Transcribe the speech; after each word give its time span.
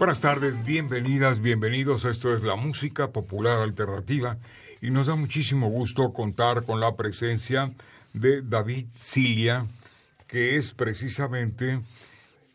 Buenas 0.00 0.22
tardes, 0.22 0.64
bienvenidas, 0.64 1.42
bienvenidos. 1.42 2.06
Esto 2.06 2.34
es 2.34 2.42
la 2.42 2.56
música 2.56 3.10
popular 3.10 3.60
alternativa 3.60 4.38
y 4.80 4.90
nos 4.90 5.08
da 5.08 5.14
muchísimo 5.14 5.68
gusto 5.68 6.14
contar 6.14 6.64
con 6.64 6.80
la 6.80 6.96
presencia 6.96 7.70
de 8.14 8.40
David 8.40 8.86
Cilia, 8.96 9.66
que 10.26 10.56
es 10.56 10.72
precisamente 10.72 11.82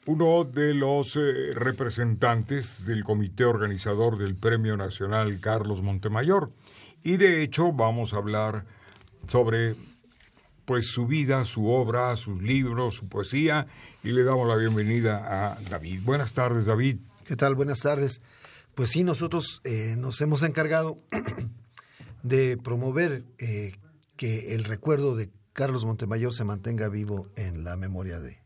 uno 0.07 0.43
de 0.43 0.73
los 0.73 1.17
eh, 1.17 1.53
representantes 1.53 2.88
del 2.88 3.03
comité 3.03 3.45
organizador 3.45 4.17
del 4.17 4.33
Premio 4.33 4.75
Nacional 4.75 5.39
Carlos 5.39 5.83
Montemayor. 5.83 6.49
Y 7.03 7.17
de 7.17 7.43
hecho 7.43 7.71
vamos 7.71 8.16
a 8.16 8.17
hablar 8.17 8.66
sobre 9.27 9.75
pues 10.66 10.88
su 10.88 11.05
vida, 11.05 11.45
su 11.45 11.69
obra, 11.69 12.16
sus 12.16 12.41
libros, 12.41 12.95
su 12.95 13.07
poesía 13.07 13.67
y 14.03 14.13
le 14.13 14.23
damos 14.23 14.47
la 14.47 14.55
bienvenida 14.55 15.51
a 15.51 15.59
David. 15.69 16.01
Buenas 16.03 16.33
tardes, 16.33 16.66
David. 16.66 16.97
¿Qué 17.25 17.35
tal? 17.35 17.55
Buenas 17.55 17.79
tardes. 17.79 18.21
Pues 18.75 18.91
sí, 18.91 19.03
nosotros 19.03 19.59
eh, 19.63 19.95
nos 19.97 20.21
hemos 20.21 20.43
encargado 20.43 20.99
de 22.23 22.55
promover 22.55 23.23
eh, 23.39 23.73
que 24.15 24.53
el 24.53 24.63
recuerdo 24.63 25.15
de 25.15 25.31
Carlos 25.53 25.85
Montemayor 25.85 26.35
se 26.35 26.43
mantenga 26.43 26.87
vivo 26.87 27.27
en 27.35 27.63
la 27.63 27.77
memoria 27.77 28.19
de, 28.19 28.37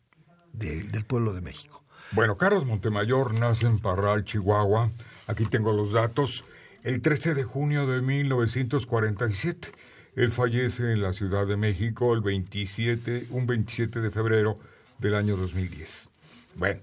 del 0.53 1.03
pueblo 1.03 1.33
de 1.33 1.41
México. 1.41 1.83
Bueno, 2.13 2.38
Carlos 2.38 2.66
Montemayor 2.66 3.38
nace 3.38 3.67
en 3.67 3.80
Parral, 3.80 4.23
Chihuahua. 4.23 4.89
Aquí 5.27 5.45
tengo 5.45 5.73
los 5.73 5.91
datos. 5.91 6.45
El 6.81 7.02
13 7.02 7.33
de 7.33 7.43
junio 7.43 7.86
de 7.86 8.02
1947. 8.02 9.73
Él 10.16 10.31
fallece 10.31 10.93
en 10.93 11.02
la 11.02 11.11
Ciudad 11.11 11.45
de 11.45 11.58
México 11.58 12.14
el 12.14 12.21
27, 12.21 13.27
un 13.31 13.45
27 13.45 13.99
de 13.99 14.09
febrero 14.09 14.58
del 14.99 15.16
año 15.16 15.36
2010. 15.36 16.09
Bueno, 16.55 16.80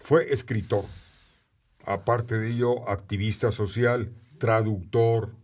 fue 0.00 0.32
escritor, 0.32 0.84
aparte 1.86 2.38
de 2.38 2.50
ello, 2.50 2.88
activista 2.88 3.52
social, 3.52 4.10
traductor, 4.38 5.34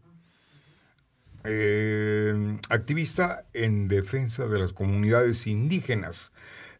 eh, 1.45 2.59
activista 2.69 3.47
en 3.53 3.89
defensa 3.89 4.47
de 4.47 4.59
las 4.59 4.73
comunidades 4.73 5.47
indígenas, 5.47 6.33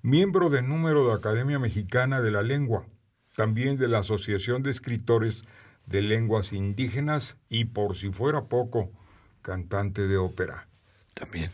miembro 0.03 0.51
del 0.51 0.69
número 0.69 1.07
de 1.07 1.15
Academia 1.15 1.59
Mexicana 1.59 2.21
de 2.21 2.31
la 2.31 2.43
Lengua, 2.43 2.87
también 3.37 3.79
de 3.79 3.89
la 3.89 3.99
Asociación 3.99 4.63
de 4.63 4.71
Escritores 4.71 5.45
de 5.87 6.03
Lenguas 6.03 6.53
Indígenas 6.53 7.37
y, 7.49 7.67
por 7.67 7.97
si 7.97 8.11
fuera 8.11 8.45
poco, 8.45 8.93
cantante 9.43 10.07
de 10.07 10.19
ópera. 10.19 10.69
También. 11.15 11.51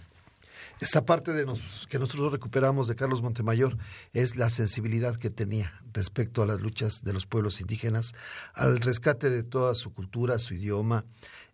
Esta 0.81 1.05
parte 1.07 1.33
de 1.33 1.45
que 1.89 1.99
nosotros 1.99 2.33
recuperamos 2.33 2.87
de 2.87 2.97
Carlos 2.97 3.23
Montemayor 3.23 3.79
es 4.13 4.37
la 4.37 4.51
sensibilidad 4.51 5.17
que 5.17 5.31
tenía 5.31 5.73
respecto 5.93 6.43
a 6.43 6.47
las 6.47 6.61
luchas 6.61 7.03
de 7.03 7.15
los 7.15 7.27
pueblos 7.27 7.61
indígenas, 7.63 8.15
al 8.55 8.81
rescate 8.81 9.31
de 9.31 9.43
toda 9.43 9.75
su 9.75 9.95
cultura, 9.95 10.39
su 10.39 10.55
idioma. 10.55 11.07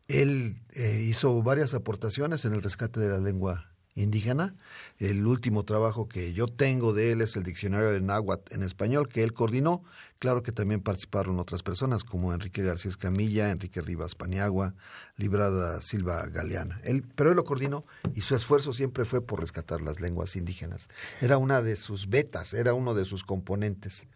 Él 0.09 0.61
eh, 0.71 1.05
hizo 1.07 1.41
varias 1.43 1.73
aportaciones 1.75 2.45
en 2.45 2.55
el 2.55 2.63
rescate 2.63 2.99
de 2.99 3.09
la 3.09 3.19
lengua 3.19 3.72
indígena. 3.95 4.55
El 4.99 5.27
último 5.27 5.65
trabajo 5.65 6.09
que 6.09 6.33
yo 6.33 6.47
tengo 6.49 6.93
de 6.93 7.13
él 7.13 7.21
es 7.21 7.37
el 7.37 7.43
diccionario 7.43 7.91
de 7.91 8.01
náhuatl 8.01 8.55
en 8.55 8.63
español 8.63 9.09
que 9.09 9.23
él 9.23 9.33
coordinó. 9.33 9.85
Claro 10.19 10.43
que 10.43 10.53
también 10.53 10.81
participaron 10.81 11.39
otras 11.39 11.63
personas 11.63 12.05
como 12.05 12.33
Enrique 12.33 12.63
García 12.63 12.91
Escamilla, 12.91 13.51
Enrique 13.51 13.83
Rivas 13.83 14.15
Paniagua, 14.15 14.75
Librada 15.17 15.81
Silva 15.83 16.27
Galeana. 16.27 16.81
Él, 16.85 17.05
pero 17.15 17.31
él 17.31 17.37
lo 17.37 17.45
coordinó 17.45 17.85
y 18.15 18.23
su 18.23 18.35
esfuerzo 18.35 18.73
siempre 18.73 19.05
fue 19.05 19.21
por 19.21 19.41
rescatar 19.41 19.83
las 19.83 20.01
lenguas 20.01 20.37
indígenas. 20.37 20.89
Era 21.21 21.39
una 21.39 21.61
de 21.61 21.77
sus 21.77 22.09
vetas, 22.09 22.55
era 22.55 22.75
uno 22.75 22.95
de 22.95 23.05
sus 23.05 23.25
componentes. 23.25 24.09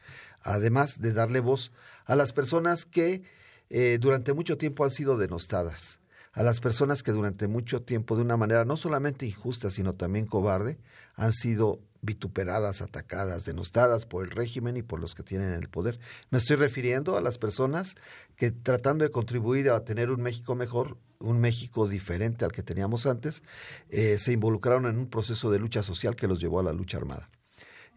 Además 0.42 1.00
de 1.00 1.12
darle 1.12 1.41
voz 1.41 1.72
a 2.04 2.15
las 2.15 2.32
personas 2.32 2.86
que 2.86 3.22
eh, 3.69 3.98
durante 4.00 4.32
mucho 4.32 4.56
tiempo 4.56 4.84
han 4.84 4.91
sido 4.91 5.19
denostadas 5.19 6.00
a 6.36 6.42
las 6.42 6.60
personas 6.60 7.02
que 7.02 7.12
durante 7.12 7.48
mucho 7.48 7.80
tiempo, 7.82 8.14
de 8.14 8.20
una 8.20 8.36
manera 8.36 8.66
no 8.66 8.76
solamente 8.76 9.24
injusta, 9.24 9.70
sino 9.70 9.94
también 9.94 10.26
cobarde, 10.26 10.78
han 11.14 11.32
sido 11.32 11.80
vituperadas, 12.02 12.82
atacadas, 12.82 13.47
denostadas 13.47 14.04
por 14.04 14.22
el 14.22 14.30
régimen 14.30 14.76
y 14.76 14.82
por 14.82 15.00
los 15.00 15.14
que 15.14 15.22
tienen 15.22 15.54
el 15.54 15.70
poder. 15.70 15.98
Me 16.28 16.36
estoy 16.36 16.56
refiriendo 16.56 17.16
a 17.16 17.22
las 17.22 17.38
personas 17.38 17.97
que 18.36 18.50
tratando 18.50 19.02
de 19.02 19.10
contribuir 19.10 19.70
a 19.70 19.82
tener 19.86 20.10
un 20.10 20.20
México 20.20 20.54
mejor, 20.54 20.98
un 21.20 21.41
México 21.41 21.88
diferente 21.88 22.44
al 22.44 22.53
que 22.53 22.62
teníamos 22.62 23.06
antes, 23.06 23.42
eh, 23.88 24.18
se 24.18 24.32
involucraron 24.32 24.84
en 24.84 24.98
un 24.98 25.08
proceso 25.08 25.50
de 25.50 25.58
lucha 25.58 25.82
social 25.82 26.16
que 26.16 26.28
los 26.28 26.38
llevó 26.38 26.60
a 26.60 26.64
la 26.64 26.74
lucha 26.74 26.98
armada. 26.98 27.30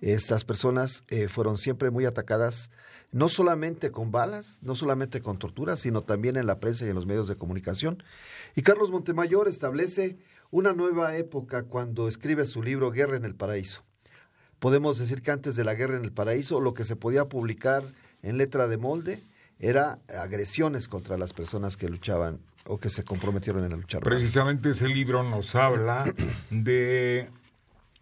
Estas 0.02 0.44
personas 0.44 1.04
eh, 1.10 1.28
fueron 1.28 1.58
siempre 1.58 1.90
muy 1.90 2.06
atacadas, 2.06 2.72
no 3.12 3.28
solamente 3.28 3.92
con 3.92 4.12
balas, 4.12 4.60
no 4.62 4.76
solamente 4.76 5.22
con 5.22 5.40
torturas, 5.40 5.80
sino 5.80 6.04
también 6.04 6.38
en 6.38 6.48
la 6.48 6.60
prensa 6.60 6.86
y 6.86 6.90
en 6.90 6.96
los 6.96 7.06
medios 7.06 7.28
de 7.28 7.36
comunicación. 7.36 8.04
Y 8.56 8.62
Carlos 8.62 8.92
Montemayor 8.92 9.48
establece 9.48 10.18
una 10.52 10.74
nueva 10.74 11.18
época 11.18 11.64
cuando 11.64 12.08
escribe 12.08 12.46
su 12.46 12.64
libro 12.64 12.92
Guerra 12.92 13.18
en 13.18 13.26
el 13.26 13.36
Paraíso. 13.36 13.82
Podemos 14.60 14.98
decir 15.00 15.22
que 15.22 15.32
antes 15.32 15.56
de 15.56 15.64
la 15.64 15.74
Guerra 15.74 15.98
en 15.98 16.04
el 16.04 16.12
Paraíso 16.12 16.60
lo 16.60 16.74
que 16.74 16.84
se 16.84 16.96
podía 16.96 17.26
publicar 17.26 17.84
en 18.24 18.38
letra 18.38 18.68
de 18.68 18.78
molde 18.78 19.24
era 19.60 20.00
agresiones 20.08 20.88
contra 20.88 21.18
las 21.18 21.34
personas 21.34 21.78
que 21.78 21.90
luchaban 21.90 22.40
o 22.66 22.78
que 22.78 22.90
se 22.90 23.04
comprometieron 23.04 23.64
en 23.64 23.72
la 23.72 23.78
lucha. 23.78 24.00
Precisamente 24.00 24.72
ese 24.72 24.88
libro 24.88 25.24
nos 25.24 25.56
habla 25.56 26.06
de 26.50 27.30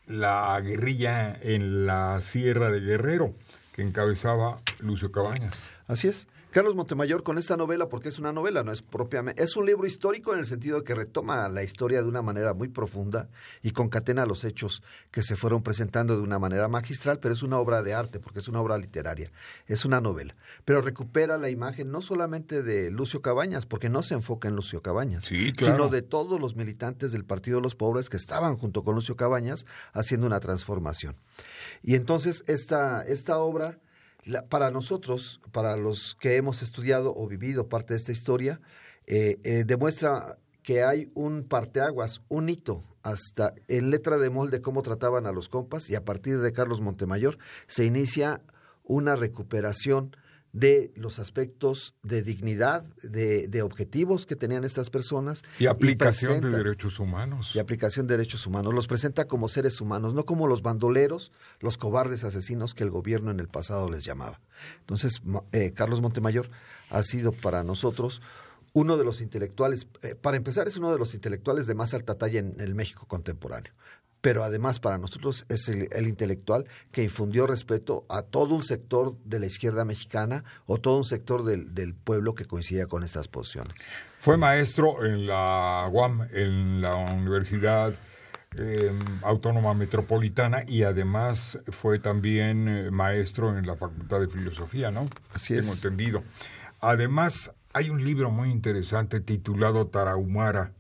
la 0.08 0.60
guerrilla 0.62 1.38
en 1.42 1.86
la 1.86 2.20
Sierra 2.22 2.72
de 2.72 2.80
Guerrero, 2.80 3.34
que 3.74 3.82
encabezaba 3.82 4.60
Lucio 4.80 5.12
Cabañas. 5.12 5.54
Así 5.88 6.08
es. 6.08 6.28
Carlos 6.52 6.76
Montemayor 6.76 7.24
con 7.24 7.38
esta 7.38 7.58
novela, 7.58 7.90
porque 7.90 8.10
es 8.10 8.20
una 8.20 8.32
novela, 8.32 8.64
no 8.64 8.72
es 8.72 8.82
propiamente, 8.82 9.44
es 9.44 9.58
un 9.58 9.66
libro 9.66 9.86
histórico 9.86 10.34
en 10.34 10.40
el 10.40 10.46
sentido 10.46 10.80
de 10.80 10.84
que 10.86 10.96
retoma 10.96 11.50
la 11.50 11.62
historia 11.62 12.02
de 12.02 12.08
una 12.08 12.22
manera 12.22 12.54
muy 12.54 12.70
profunda 12.70 13.30
y 13.62 13.72
concatena 13.72 14.26
los 14.26 14.46
hechos 14.46 14.82
que 15.12 15.24
se 15.24 15.36
fueron 15.36 15.62
presentando 15.62 16.16
de 16.16 16.24
una 16.24 16.40
manera 16.40 16.68
magistral, 16.70 17.20
pero 17.20 17.34
es 17.34 17.44
una 17.44 17.60
obra 17.60 17.84
de 17.84 17.94
arte, 17.94 18.20
porque 18.20 18.40
es 18.40 18.48
una 18.48 18.62
obra 18.62 18.78
literaria, 18.78 19.30
es 19.68 19.84
una 19.84 20.00
novela. 20.00 20.36
Pero 20.64 20.82
recupera 20.82 21.38
la 21.38 21.50
imagen 21.50 21.92
no 21.92 22.02
solamente 22.02 22.64
de 22.64 22.92
Lucio 22.92 23.22
Cabañas, 23.22 23.66
porque 23.66 23.90
no 23.90 24.02
se 24.02 24.14
enfoca 24.14 24.48
en 24.48 24.56
Lucio 24.56 24.82
Cabañas, 24.82 25.26
sino 25.26 25.90
de 25.90 26.02
todos 26.02 26.40
los 26.40 26.56
militantes 26.56 27.12
del 27.12 27.26
Partido 27.26 27.58
de 27.58 27.64
los 27.64 27.76
Pobres 27.76 28.10
que 28.10 28.18
estaban 28.18 28.58
junto 28.58 28.84
con 28.84 28.96
Lucio 28.96 29.18
Cabañas 29.18 29.66
haciendo 29.92 30.26
una 30.26 30.40
transformación. 30.40 31.16
Y 31.84 31.96
entonces 31.96 32.44
esta, 32.48 33.02
esta 33.02 33.38
obra 33.40 33.80
para 34.50 34.72
nosotros, 34.72 35.42
para 35.52 35.76
los 35.78 36.16
que 36.16 36.36
hemos 36.36 36.62
estudiado 36.62 37.14
o 37.16 37.28
vivido 37.28 37.70
parte 37.70 37.94
de 37.94 37.98
esta 37.98 38.12
historia, 38.12 38.60
eh, 39.06 39.40
eh, 39.44 39.64
demuestra 39.66 40.38
que 40.64 40.84
hay 40.84 41.10
un 41.14 41.44
parteaguas, 41.44 42.22
un 42.28 42.50
hito, 42.50 42.84
hasta 43.02 43.54
en 43.70 43.90
letra 43.90 44.18
de 44.18 44.30
molde 44.30 44.62
cómo 44.62 44.82
trataban 44.82 45.26
a 45.26 45.32
los 45.32 45.48
compas 45.48 45.90
y 45.90 45.96
a 45.96 46.04
partir 46.04 46.40
de 46.40 46.52
Carlos 46.52 46.82
Montemayor 46.82 47.38
se 47.68 47.86
inicia 47.86 48.42
una 48.84 49.16
recuperación 49.16 50.16
de 50.54 50.92
los 50.96 51.20
aspectos 51.20 51.96
de 52.04 52.24
dignidad, 52.24 52.84
de, 53.04 53.62
objetivos 53.62 54.26
que 54.26 54.36
tenían 54.36 54.64
estas 54.64 54.90
personas. 54.90 55.44
Y 55.60 55.68
aplicación 55.68 56.42
de 56.42 56.50
derechos 56.50 57.00
humanos. 57.00 57.52
Y 57.54 57.60
aplicación 57.60 58.08
de 58.08 58.18
derechos 58.18 58.46
humanos. 58.48 58.74
Los 58.74 58.88
presenta 58.88 59.26
como 59.26 59.48
seres 59.48 59.82
humanos, 59.82 60.14
no 60.14 60.26
como 60.26 60.48
los 60.48 60.62
bandoleros, 60.62 61.32
los 61.60 61.78
cobardes 61.78 62.24
asesinos 62.24 62.74
que 62.74 62.84
el 62.84 62.90
gobierno 62.90 63.32
en 63.32 63.40
el 63.40 63.48
pasado 63.48 63.90
les 63.90 64.04
llamaba. 64.04 64.40
Entonces, 64.80 65.22
eh, 65.52 65.74
Carlos 65.74 66.02
Montemayor 66.02 66.50
ha 66.90 67.04
sido 67.04 67.32
para 67.32 67.64
nosotros 67.64 68.22
uno 68.74 68.98
de 68.98 69.04
los 69.04 69.22
intelectuales, 69.22 69.88
eh, 70.04 70.16
para 70.16 70.38
empezar, 70.38 70.68
es 70.68 70.78
uno 70.78 70.92
de 70.92 71.00
los 71.00 71.16
intelectuales 71.16 71.66
de 71.66 71.74
más 71.74 71.94
alta 71.94 72.16
talla 72.16 72.40
en 72.40 72.60
el 72.60 72.76
México 72.76 73.08
contemporáneo 73.08 73.74
pero 74.28 74.44
además 74.44 74.82
para 74.82 74.98
nosotros 74.98 75.46
es 75.48 75.70
el, 75.70 76.06
intelectual 76.06 76.66
que 76.92 77.02
infundió 77.02 77.48
respeto 77.48 78.06
a 78.10 78.24
todo 78.24 78.56
un 78.56 78.62
sector 78.62 79.16
de 79.24 79.40
la 79.40 79.46
izquierda 79.46 79.86
mexicana 79.86 80.44
o 80.66 80.80
todo 80.80 80.98
un 80.98 81.06
sector 81.06 81.46
del, 81.46 81.74
del 81.74 81.96
pueblo 81.96 82.36
que 82.36 82.44
coincidía 82.44 82.88
con 82.88 83.06
estas 83.06 83.30
posiciones. 83.30 83.90
Fue 84.20 84.36
maestro 84.36 85.06
en 85.06 85.28
la 85.28 85.88
UAM, 85.90 86.28
en 86.34 86.82
la 86.82 86.98
Universidad 86.98 87.94
eh, 88.58 88.92
Autónoma 89.22 89.74
Metropolitana 89.74 90.66
y 90.68 90.84
además 90.84 91.58
fue 91.70 92.00
también 92.00 92.68
eh, 92.68 92.92
maestro 92.92 93.58
en 93.58 93.66
la 93.66 93.78
Facultad 93.78 94.20
de 94.20 94.28
Filosofía, 94.28 94.92
¿no? 94.92 95.08
Así 95.34 95.56
Tengo 95.56 95.72
entendido. 95.72 96.22
Además, 96.82 97.54
hay 97.72 97.90
un 97.90 98.04
libro 98.04 98.30
muy 98.30 98.52
interesante 98.52 99.22
titulado 99.22 99.88
Tarahumara, 99.88 100.74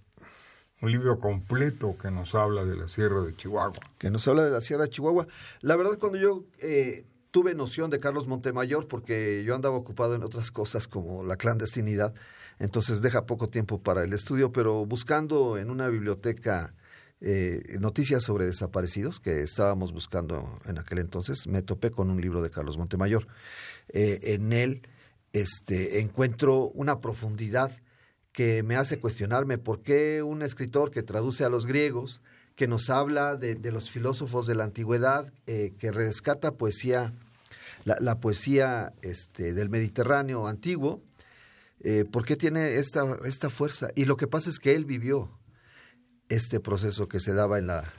un 0.81 0.91
libro 0.91 1.19
completo 1.19 1.95
que 1.99 2.11
nos 2.11 2.35
habla 2.35 2.63
de 2.63 2.75
la 2.75 2.87
Sierra 2.87 3.21
de 3.21 3.35
Chihuahua. 3.35 3.79
Que 3.97 4.09
nos 4.09 4.27
habla 4.27 4.45
de 4.45 4.51
la 4.51 4.61
Sierra 4.61 4.83
de 4.83 4.89
Chihuahua. 4.89 5.27
La 5.61 5.75
verdad, 5.75 5.97
cuando 5.97 6.17
yo 6.17 6.43
eh, 6.59 7.05
tuve 7.31 7.55
noción 7.55 7.89
de 7.89 7.99
Carlos 7.99 8.27
Montemayor, 8.27 8.87
porque 8.87 9.43
yo 9.43 9.55
andaba 9.55 9.75
ocupado 9.75 10.15
en 10.15 10.23
otras 10.23 10.51
cosas 10.51 10.87
como 10.87 11.23
la 11.23 11.35
clandestinidad, 11.35 12.13
entonces 12.59 13.01
deja 13.01 13.25
poco 13.25 13.49
tiempo 13.49 13.81
para 13.81 14.03
el 14.03 14.13
estudio, 14.13 14.51
pero 14.51 14.85
buscando 14.85 15.57
en 15.57 15.69
una 15.69 15.87
biblioteca 15.87 16.73
eh, 17.19 17.77
noticias 17.79 18.23
sobre 18.23 18.45
desaparecidos 18.45 19.19
que 19.19 19.41
estábamos 19.41 19.91
buscando 19.91 20.59
en 20.65 20.77
aquel 20.77 20.99
entonces, 20.99 21.47
me 21.47 21.63
topé 21.63 21.89
con 21.89 22.11
un 22.11 22.21
libro 22.21 22.43
de 22.43 22.51
Carlos 22.51 22.77
Montemayor. 22.77 23.27
Eh, 23.89 24.19
en 24.21 24.53
él 24.53 24.87
este, 25.33 26.01
encuentro 26.01 26.69
una 26.69 26.99
profundidad 26.99 27.71
que 28.37 28.61
me 28.61 28.75
hace 28.75 28.99
cuestionarme 28.99 29.57
por 29.57 29.81
qué 29.81 30.21
un 30.21 30.43
escritor 30.43 30.91
que 30.91 31.01
traduce 31.01 31.43
a 31.43 31.49
los 31.49 31.65
griegos, 31.65 32.21
que 32.55 32.67
nos 32.67 32.91
habla 32.91 33.35
de, 33.35 33.57
los 33.71 33.89
filósofos 33.89 34.45
de 34.45 34.53
la 34.53 34.63
antigüedad, 34.63 35.33
eh, 35.47 35.73
que 35.79 35.91
rescata 35.91 36.51
poesía, 36.51 37.15
la, 37.83 38.19
poesía 38.19 38.93
este, 39.01 39.55
del 39.55 39.71
Mediterráneo 39.71 40.45
antiguo, 40.45 41.01
eh, 41.79 42.05
¿por 42.05 42.25
qué 42.25 42.35
tiene 42.35 42.75
esta, 42.75 43.07
esta 43.25 43.49
fuerza? 43.49 43.89
Y 43.95 44.05
lo 44.05 44.17
que 44.17 44.27
pasa 44.27 44.51
es 44.51 44.59
que 44.59 44.75
él 44.75 44.85
vivió 44.85 45.31
este 46.29 46.59
proceso 46.59 47.07
que 47.07 47.19
se 47.19 47.33
daba 47.33 47.57
en 47.57 47.65
la, 47.65 47.91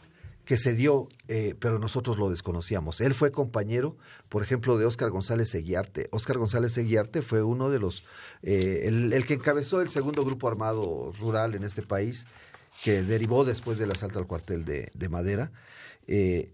que 0.48 0.56
se 0.56 0.72
dio, 0.72 1.10
eh, 1.28 1.54
pero 1.60 1.78
nosotros 1.78 2.16
lo 2.16 2.30
desconocíamos. 2.30 3.02
Él 3.02 3.12
fue 3.12 3.30
compañero, 3.30 3.98
por 4.30 4.42
ejemplo, 4.42 4.78
de 4.78 4.86
Óscar 4.86 5.10
González 5.10 5.54
Eguiarte. 5.54 6.08
Óscar 6.10 6.38
González 6.38 6.78
Eguiarte 6.78 7.20
fue 7.20 7.42
uno 7.42 7.68
de 7.68 7.78
los, 7.78 8.02
eh, 8.42 8.84
el, 8.86 9.26
que 9.26 9.34
encabezó 9.34 9.82
el 9.82 9.90
segundo 9.90 10.24
grupo 10.24 10.48
armado 10.48 11.12
rural 11.20 11.54
en 11.54 11.64
este 11.64 11.82
país, 11.82 12.26
que 12.82 13.02
derivó 13.02 13.44
después 13.44 13.76
del 13.76 13.90
asalto 13.90 14.20
al 14.20 14.26
cuartel 14.26 14.64
de, 14.64 15.08
Madera. 15.10 15.52
Eh, 16.06 16.50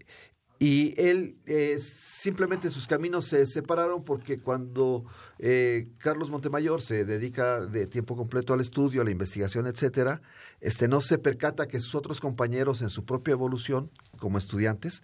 y 0.57 0.93
él, 1.01 1.35
eh, 1.45 1.77
simplemente 1.79 2.69
sus 2.69 2.87
caminos 2.87 3.25
se 3.25 3.45
separaron 3.45 4.03
porque 4.03 4.39
cuando 4.39 5.05
eh, 5.37 5.89
Carlos 5.97 6.29
Montemayor 6.29 6.81
se 6.81 7.03
dedica 7.03 7.61
de 7.61 7.87
tiempo 7.87 8.15
completo 8.15 8.53
al 8.53 8.61
estudio, 8.61 9.01
a 9.01 9.03
la 9.03 9.11
investigación, 9.11 9.67
etcétera, 9.67 10.21
este 10.61 10.87
no 10.87 11.01
se 11.01 11.17
percata 11.17 11.67
que 11.67 11.79
sus 11.79 11.95
otros 11.95 12.21
compañeros 12.21 12.81
en 12.81 12.89
su 12.89 13.03
propia 13.03 13.33
evolución 13.33 13.91
como 14.17 14.37
estudiantes 14.37 15.03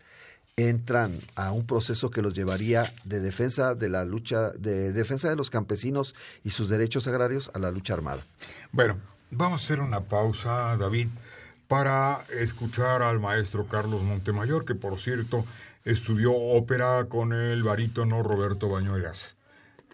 entran 0.56 1.19
a 1.36 1.51
un 1.51 1.65
proceso 1.65 2.12
que 2.12 2.21
los 2.21 2.33
llevaría 2.33 2.94
de 3.04 3.19
defensa 3.19 3.75
de 3.75 3.89
la 3.89 4.06
lucha, 4.06 4.51
de 4.51 4.94
defensa 4.94 5.30
de 5.30 5.36
los 5.36 5.50
campesinos 5.50 6.15
y 6.44 6.51
sus 6.51 6.69
derechos 6.69 7.07
agrarios 7.07 7.51
a 7.54 7.59
la 7.59 7.71
lucha 7.71 7.94
armada. 7.94 8.25
Bueno, 8.71 9.00
vamos 9.31 9.62
a 9.62 9.65
hacer 9.65 9.81
una 9.81 10.01
pausa, 10.01 10.77
David 10.77 11.07
para 11.71 12.25
escuchar 12.38 13.01
al 13.01 13.21
maestro 13.21 13.65
Carlos 13.65 14.03
Montemayor, 14.03 14.65
que 14.65 14.75
por 14.75 15.00
cierto 15.00 15.45
estudió 15.85 16.33
ópera 16.33 17.06
con 17.07 17.31
el 17.31 17.63
barítono 17.63 18.23
Roberto 18.23 18.68
Bañuelas. 18.68 19.38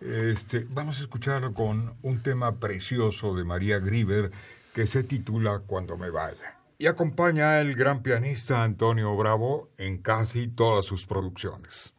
Este, 0.02 0.66
vamos 0.72 0.98
a 0.98 1.02
escuchar 1.02 1.54
con 1.54 1.94
un 2.02 2.24
tema 2.24 2.56
precioso 2.56 3.36
de 3.36 3.44
María 3.44 3.78
Grieber 3.78 4.32
que 4.74 4.88
se 4.88 5.04
titula 5.04 5.60
Cuando 5.68 5.98
me 5.98 6.10
vaya. 6.10 6.58
Y 6.80 6.88
acompaña 6.88 7.60
al 7.60 7.76
gran 7.76 8.02
pianista 8.02 8.64
Antonio 8.64 9.16
Bravo 9.16 9.70
en 9.78 10.00
casi 10.00 10.48
todas 10.48 10.84
sus 10.84 11.06
producciones. 11.06 11.94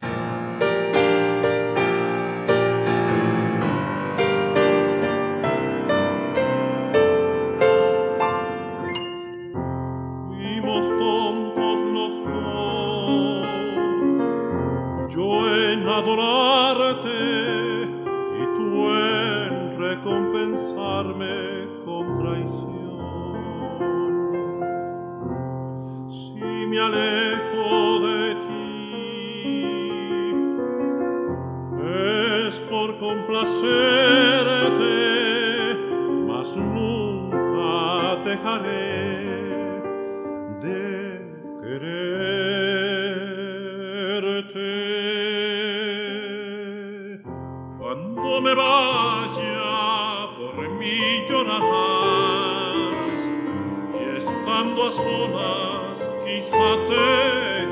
llorando 54.79 54.87
a 54.87 54.91
solas, 54.91 55.99
quizá 56.25 56.69
te 56.87 57.07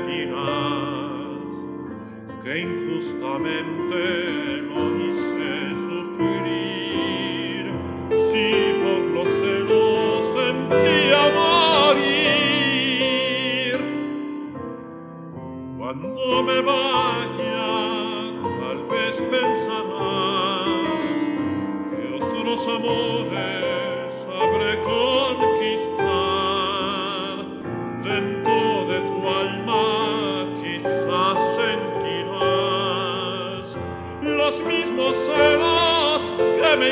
dirás 0.06 1.52
que 2.42 2.52
injustamente 2.60 4.02
lo 4.68 4.80
hice 4.96 5.50
sufrir. 5.86 7.64
Si 8.10 8.46
por 8.82 9.02
los 9.14 9.28
celos 9.40 10.20
sentí 10.34 10.98
morir, 11.94 12.18
cuando 15.78 16.42
me 16.42 16.58
vaya, 16.60 17.70
tal 18.60 18.80
vez 18.88 19.14
pensarás 19.30 20.68
que 21.90 22.02
otros 22.22 22.60
amores 22.68 23.27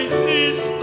sich 0.08 0.75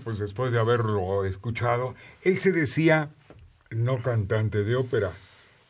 Pues 0.00 0.18
después 0.18 0.52
de 0.52 0.58
haberlo 0.58 1.24
escuchado, 1.24 1.94
él 2.22 2.38
se 2.38 2.52
decía 2.52 3.10
no 3.70 4.02
cantante 4.02 4.64
de 4.64 4.76
ópera, 4.76 5.10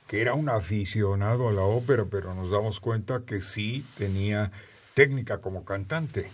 que 0.08 0.20
era 0.20 0.34
un 0.34 0.48
aficionado 0.48 1.48
a 1.48 1.52
la 1.52 1.62
ópera, 1.62 2.04
pero 2.10 2.34
nos 2.34 2.50
damos 2.50 2.80
cuenta 2.80 3.22
que 3.26 3.40
sí 3.40 3.84
tenía 3.96 4.52
técnica 4.94 5.38
como 5.38 5.64
cantante. 5.64 6.30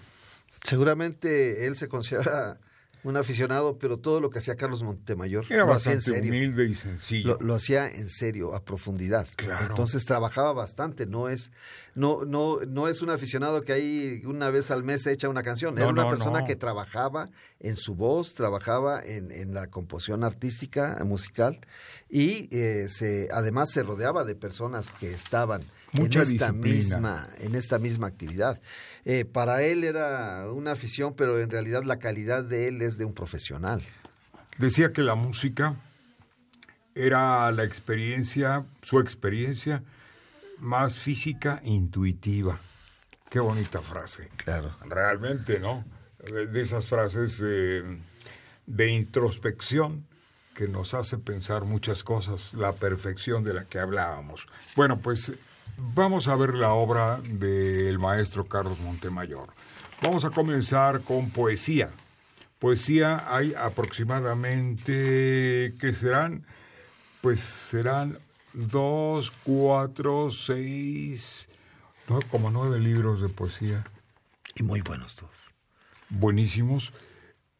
Seguramente 0.62 1.66
él 1.66 1.76
se 1.76 1.88
considera 1.88 2.58
un 3.04 3.16
aficionado, 3.16 3.78
pero 3.78 3.98
todo 3.98 4.20
lo 4.20 4.30
que 4.30 4.38
hacía 4.38 4.56
Carlos 4.56 4.82
Montemayor 4.82 5.44
Era 5.50 5.64
lo 5.64 5.72
hacía 5.72 5.92
en 5.92 5.98
bastante 5.98 6.18
serio. 6.20 6.30
humilde 6.32 6.64
y 6.66 6.74
sencillo. 6.74 7.38
Lo, 7.40 7.46
lo 7.46 7.54
hacía 7.54 7.88
en 7.88 8.08
serio, 8.08 8.54
a 8.54 8.64
profundidad. 8.64 9.26
Claro. 9.36 9.66
Entonces 9.68 10.04
trabajaba 10.04 10.52
bastante, 10.52 11.06
no 11.06 11.28
es, 11.28 11.52
no, 11.94 12.24
no, 12.24 12.58
no 12.66 12.88
es 12.88 13.00
un 13.00 13.10
aficionado 13.10 13.62
que 13.62 13.72
ahí 13.72 14.22
una 14.26 14.50
vez 14.50 14.70
al 14.70 14.82
mes 14.84 15.02
se 15.02 15.12
echa 15.12 15.28
una 15.28 15.42
canción. 15.42 15.74
No, 15.74 15.80
Era 15.82 15.90
una 15.90 16.02
no, 16.04 16.10
persona 16.10 16.40
no. 16.40 16.46
que 16.46 16.56
trabajaba 16.56 17.30
en 17.60 17.76
su 17.76 17.94
voz, 17.94 18.34
trabajaba 18.34 19.02
en, 19.04 19.30
en 19.32 19.54
la 19.54 19.68
composición 19.68 20.24
artística, 20.24 20.98
musical, 21.04 21.60
y 22.08 22.48
eh, 22.56 22.86
se, 22.88 23.28
además 23.32 23.70
se 23.70 23.82
rodeaba 23.82 24.24
de 24.24 24.34
personas 24.34 24.90
que 24.90 25.12
estaban 25.12 25.64
Mucha 25.92 26.20
en 26.22 26.32
esta 26.32 26.52
disciplina. 26.52 26.76
misma, 26.76 27.28
en 27.38 27.54
esta 27.54 27.78
misma 27.78 28.06
actividad. 28.08 28.60
Eh, 29.04 29.24
para 29.24 29.62
él 29.62 29.84
era 29.84 30.50
una 30.52 30.72
afición, 30.72 31.14
pero 31.14 31.40
en 31.40 31.50
realidad 31.50 31.82
la 31.84 31.98
calidad 31.98 32.44
de 32.44 32.68
él 32.68 32.82
es 32.82 32.98
de 32.98 33.04
un 33.04 33.14
profesional. 33.14 33.82
Decía 34.58 34.92
que 34.92 35.02
la 35.02 35.14
música 35.14 35.74
era 36.94 37.50
la 37.52 37.64
experiencia, 37.64 38.64
su 38.82 38.98
experiencia 38.98 39.82
más 40.58 40.98
física 40.98 41.60
e 41.64 41.70
intuitiva. 41.70 42.58
Qué 43.30 43.40
bonita 43.40 43.80
frase. 43.80 44.30
Claro. 44.36 44.74
Realmente, 44.84 45.60
¿no? 45.60 45.84
De 46.18 46.60
esas 46.60 46.86
frases 46.86 47.40
eh, 47.44 47.82
de 48.66 48.90
introspección 48.90 50.06
que 50.54 50.66
nos 50.66 50.92
hace 50.92 51.18
pensar 51.18 51.64
muchas 51.64 52.02
cosas, 52.02 52.52
la 52.54 52.72
perfección 52.72 53.44
de 53.44 53.54
la 53.54 53.64
que 53.64 53.78
hablábamos. 53.78 54.48
Bueno, 54.74 54.98
pues 54.98 55.32
vamos 55.94 56.28
a 56.28 56.36
ver 56.36 56.54
la 56.54 56.72
obra 56.72 57.20
del 57.24 57.98
maestro 57.98 58.46
Carlos 58.46 58.78
Montemayor. 58.80 59.48
Vamos 60.02 60.24
a 60.24 60.30
comenzar 60.30 61.00
con 61.02 61.30
poesía. 61.30 61.90
Poesía 62.58 63.24
hay 63.34 63.54
aproximadamente, 63.54 65.74
¿qué 65.80 65.92
serán? 65.92 66.44
Pues 67.20 67.40
serán 67.40 68.18
dos, 68.52 69.30
cuatro, 69.44 70.30
seis, 70.30 71.48
no, 72.08 72.20
como 72.30 72.50
nueve 72.50 72.78
libros 72.80 73.20
de 73.20 73.28
poesía 73.28 73.84
Y 74.56 74.62
muy 74.62 74.80
buenos 74.80 75.16
todos. 75.16 75.52
buenísimos. 76.08 76.92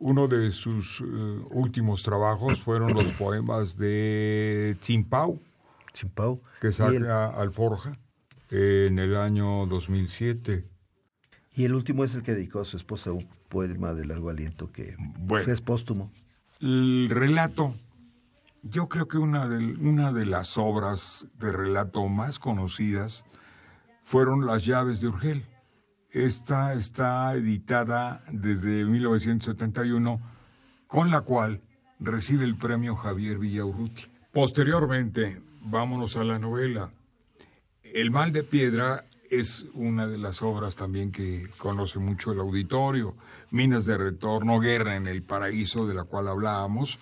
Uno 0.01 0.29
de 0.29 0.53
sus 0.53 1.01
eh, 1.01 1.05
últimos 1.51 2.05
trabajos 2.05 2.61
fueron 2.63 2.95
los 2.95 3.05
poemas 3.15 3.77
de 3.77 4.77
Tsimpau, 4.81 5.41
Chimpau. 5.93 6.41
que 6.61 6.69
Y 6.69 6.71
el- 6.71 6.75
saca 6.77 7.31
Alforja 7.31 7.99
en 8.51 8.99
el 8.99 9.17
año 9.17 9.67
2007. 9.67 10.65
Y 11.55 11.65
el 11.65 11.75
último 11.75 12.05
es 12.05 12.15
el 12.15 12.23
que 12.23 12.35
dedicó 12.35 12.61
a 12.61 12.65
su 12.65 12.77
esposa 12.77 13.13
un 13.13 13.29
poema 13.49 13.93
de 13.93 14.07
largo 14.07 14.31
aliento 14.31 14.71
que 14.71 14.95
Bueno. 15.19 15.45
fue 15.45 15.57
póstumo. 15.57 16.11
El 16.61 17.09
relato, 17.11 17.75
yo 18.63 18.89
creo 18.89 19.09
que 19.09 19.19
una 19.19 19.49
de, 19.49 19.57
una 19.57 20.13
de 20.13 20.27
las 20.27 20.59
obras 20.59 21.27
de 21.39 21.53
relato 21.53 22.07
más 22.09 22.39
conocidas 22.39 23.25
fueron 24.05 24.47
Las 24.47 24.65
llaves 24.65 25.01
de 25.01 25.09
Urgel. 25.09 25.45
Esta 26.11 26.73
está 26.73 27.35
editada 27.35 28.25
desde 28.33 28.85
1971, 28.85 30.21
con 30.87 31.11
la 31.11 31.21
cual 31.21 31.61
recibe 32.01 32.45
el 32.45 32.57
premio 32.57 32.97
Javier 32.97 33.39
Villaurruti. 33.39 34.07
Posteriormente, 34.33 35.41
vámonos 35.65 36.17
a 36.17 36.25
la 36.25 36.39
novela. 36.39 36.91
El 37.95 38.11
mal 38.11 38.33
de 38.33 38.43
piedra 38.43 39.05
es 39.31 39.65
una 39.75 40.07
de 40.07 40.19
las 40.19 40.43
obras 40.43 40.75
también 40.75 41.13
que 41.13 41.49
conoce 41.59 41.99
mucho 41.99 42.33
el 42.33 42.41
auditorio. 42.41 43.15
Minas 43.51 43.87
de 43.87 43.97
retorno, 43.97 44.59
Guerra 44.61 44.97
en 44.97 45.07
el 45.07 45.23
paraíso, 45.23 45.87
de 45.87 45.95
la 45.95 46.05
cual 46.05 46.29
hablábamos, 46.29 46.99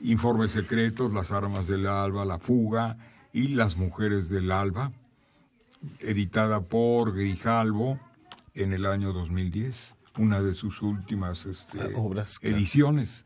Informes 0.00 0.52
secretos, 0.52 1.12
Las 1.12 1.30
armas 1.30 1.66
del 1.66 1.86
alba, 1.86 2.24
La 2.24 2.38
fuga 2.38 2.96
y 3.32 3.48
Las 3.48 3.76
mujeres 3.76 4.28
del 4.28 4.50
alba, 4.52 4.92
editada 6.00 6.60
por 6.60 7.14
Grijalvo 7.14 7.98
en 8.54 8.72
el 8.72 8.86
año 8.86 9.12
2010, 9.12 9.94
una 10.18 10.40
de 10.40 10.54
sus 10.54 10.82
últimas 10.82 11.46
este, 11.46 11.80
Ah, 11.80 11.86
obras, 11.96 12.38
claro. 12.38 12.56
ediciones. 12.56 13.24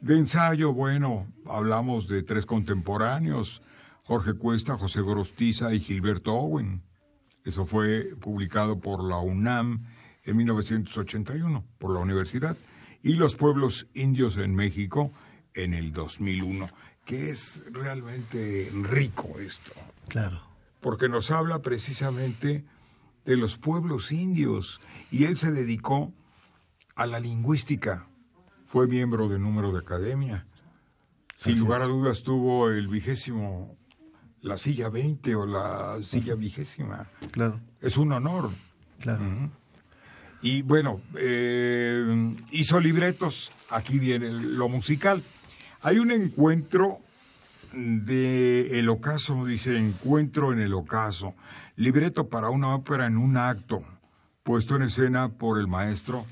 De 0.00 0.16
ensayo, 0.16 0.72
bueno, 0.72 1.26
hablamos 1.46 2.08
de 2.08 2.22
tres 2.22 2.46
contemporáneos, 2.46 3.60
Jorge 4.10 4.34
Cuesta, 4.34 4.76
José 4.76 5.02
Gorostiza 5.02 5.72
y 5.72 5.78
Gilberto 5.78 6.34
Owen. 6.34 6.82
Eso 7.44 7.64
fue 7.64 8.16
publicado 8.20 8.80
por 8.80 9.04
la 9.04 9.18
UNAM 9.18 9.86
en 10.24 10.36
1981, 10.36 11.64
por 11.78 11.94
la 11.94 12.00
universidad. 12.00 12.56
Y 13.04 13.12
Los 13.12 13.36
pueblos 13.36 13.86
indios 13.94 14.36
en 14.36 14.56
México 14.56 15.12
en 15.54 15.74
el 15.74 15.92
2001, 15.92 16.68
que 17.04 17.30
es 17.30 17.62
realmente 17.70 18.68
rico 18.82 19.38
esto 19.38 19.70
Claro. 20.08 20.42
porque 20.80 21.08
nos 21.08 21.30
habla 21.30 21.62
precisamente 21.62 22.64
de 23.24 23.36
los 23.36 23.58
pueblos 23.58 24.10
indios 24.10 24.80
y 25.12 25.26
él 25.26 25.38
se 25.38 25.52
dedicó 25.52 26.12
a 26.96 27.06
la 27.06 27.20
lingüística. 27.20 28.08
Fue 28.66 28.88
miembro 28.88 29.28
de 29.28 29.38
número 29.38 29.70
de 29.70 29.78
academia. 29.78 30.48
Sin 31.38 31.52
Así 31.52 31.60
lugar 31.60 31.82
a 31.82 31.86
dudas 31.86 32.24
tuvo 32.24 32.70
el 32.70 32.88
vigésimo, 32.88 33.76
la 34.42 34.56
silla 34.56 34.88
20 34.88 35.34
o 35.34 35.46
la 35.46 35.98
silla 36.02 36.34
vigésima. 36.34 37.08
Claro. 37.30 37.60
Es 37.80 37.96
un 37.96 38.12
honor. 38.12 38.50
Claro. 38.98 39.22
Y 40.42 40.62
bueno, 40.62 41.00
eh, 41.16 42.34
hizo 42.50 42.80
libretos, 42.80 43.50
aquí 43.70 43.98
viene 43.98 44.30
lo 44.30 44.68
musical. 44.68 45.22
Hay 45.82 45.98
un 45.98 46.10
encuentro 46.10 46.98
de 47.72 48.78
El 48.78 48.88
Ocaso, 48.88 49.44
dice 49.44 49.76
Encuentro 49.76 50.52
en 50.52 50.60
el 50.60 50.74
Ocaso, 50.74 51.34
libreto 51.76 52.28
para 52.28 52.50
una 52.50 52.74
ópera 52.74 53.06
en 53.06 53.16
un 53.16 53.36
acto, 53.36 53.82
puesto 54.42 54.76
en 54.76 54.82
escena 54.82 55.28
por 55.28 55.58
el 55.58 55.68
maestro 55.68 56.26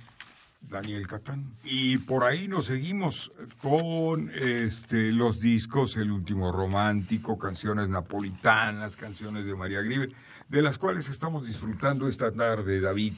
Daniel 0.60 1.06
Catán. 1.06 1.52
Y 1.64 1.98
por 1.98 2.24
ahí 2.24 2.48
nos 2.48 2.66
seguimos 2.66 3.32
con 3.62 4.30
este, 4.30 5.12
los 5.12 5.40
discos 5.40 5.96
El 5.96 6.10
Último 6.10 6.52
Romántico, 6.52 7.38
canciones 7.38 7.88
napolitanas, 7.88 8.96
canciones 8.96 9.46
de 9.46 9.54
María 9.54 9.80
Griver, 9.80 10.12
de 10.48 10.62
las 10.62 10.78
cuales 10.78 11.08
estamos 11.08 11.46
disfrutando 11.46 12.08
esta 12.08 12.32
tarde, 12.32 12.80
David. 12.80 13.14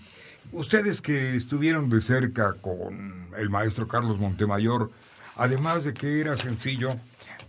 Ustedes 0.53 1.01
que 1.01 1.37
estuvieron 1.37 1.91
de 1.91 2.01
cerca 2.01 2.55
con 2.61 3.29
el 3.37 3.51
maestro 3.51 3.89
Carlos 3.89 4.19
Montemayor, 4.19 4.91
además 5.37 5.85
de 5.85 5.95
que 5.95 6.21
era 6.21 6.37
sencillo, 6.37 6.97